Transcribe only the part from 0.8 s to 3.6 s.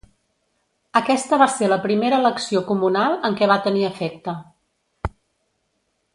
Aquesta va ser la primera elecció comunal en què va